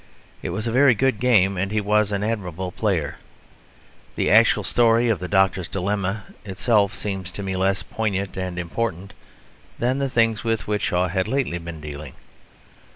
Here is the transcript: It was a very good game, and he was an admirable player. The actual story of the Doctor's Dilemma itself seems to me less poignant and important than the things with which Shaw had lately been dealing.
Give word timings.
It 0.41 0.49
was 0.49 0.65
a 0.65 0.71
very 0.71 0.95
good 0.95 1.19
game, 1.19 1.57
and 1.57 1.71
he 1.71 1.79
was 1.79 2.11
an 2.11 2.23
admirable 2.23 2.71
player. 2.71 3.17
The 4.15 4.31
actual 4.31 4.63
story 4.63 5.09
of 5.09 5.19
the 5.19 5.27
Doctor's 5.27 5.67
Dilemma 5.67 6.23
itself 6.43 6.95
seems 6.95 7.29
to 7.29 7.43
me 7.43 7.55
less 7.55 7.83
poignant 7.83 8.35
and 8.35 8.57
important 8.57 9.13
than 9.77 9.99
the 9.99 10.09
things 10.09 10.43
with 10.43 10.65
which 10.65 10.81
Shaw 10.81 11.07
had 11.07 11.27
lately 11.27 11.59
been 11.59 11.81
dealing. 11.81 12.15